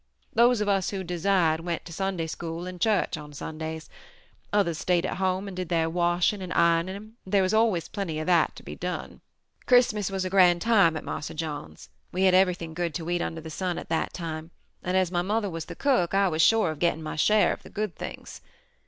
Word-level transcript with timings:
Those 0.33 0.61
of 0.61 0.67
us 0.67 0.89
who 0.89 1.03
desired 1.03 1.59
went 1.59 1.85
to 1.85 1.93
Sunday 1.93 2.25
School 2.25 2.65
and 2.65 2.81
church 2.81 3.17
on 3.17 3.33
Sundays; 3.33 3.87
others 4.51 4.79
stayed 4.79 5.05
at 5.05 5.17
home 5.17 5.47
and 5.47 5.55
did 5.55 5.69
their 5.69 5.91
washing 5.91 6.41
and 6.41 6.51
ironing, 6.53 6.95
and 6.95 7.15
there 7.31 7.43
was 7.43 7.53
always 7.53 7.87
plenty 7.87 8.17
of 8.17 8.25
that 8.25 8.55
to 8.55 8.63
be 8.63 8.75
done. 8.75 9.21
"Christmas 9.67 10.09
was 10.09 10.25
a 10.25 10.29
grand 10.31 10.63
time 10.63 10.97
at 10.97 11.03
Marse 11.03 11.27
John's. 11.35 11.89
We 12.11 12.23
had 12.23 12.33
everything 12.33 12.73
good 12.73 12.95
to 12.95 13.11
eat 13.11 13.21
under 13.21 13.41
the 13.41 13.51
sun 13.51 13.77
at 13.77 13.89
that 13.89 14.11
time 14.11 14.49
and, 14.81 14.97
as 14.97 15.11
my 15.11 15.21
mother 15.21 15.51
was 15.51 15.65
the 15.65 15.75
cook, 15.75 16.15
I 16.15 16.29
was 16.29 16.41
sure 16.41 16.71
of 16.71 16.79
getting 16.79 17.03
my 17.03 17.15
share 17.15 17.53
of 17.53 17.61
the 17.61 17.69
good 17.69 17.95
things. 17.95 18.41